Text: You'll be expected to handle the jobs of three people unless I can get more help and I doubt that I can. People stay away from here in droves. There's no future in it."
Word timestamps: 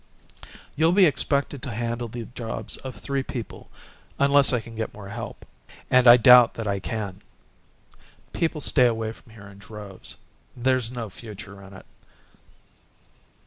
You'll 0.75 0.93
be 0.93 1.05
expected 1.05 1.61
to 1.61 1.69
handle 1.71 2.07
the 2.07 2.25
jobs 2.25 2.75
of 2.77 2.95
three 2.95 3.21
people 3.21 3.69
unless 4.17 4.51
I 4.51 4.59
can 4.59 4.75
get 4.75 4.95
more 4.95 5.09
help 5.09 5.45
and 5.91 6.07
I 6.07 6.17
doubt 6.17 6.55
that 6.55 6.67
I 6.67 6.79
can. 6.79 7.21
People 8.33 8.61
stay 8.61 8.87
away 8.87 9.11
from 9.11 9.33
here 9.33 9.45
in 9.45 9.59
droves. 9.59 10.15
There's 10.57 10.89
no 10.89 11.11
future 11.11 11.61
in 11.61 11.73
it." 11.73 11.85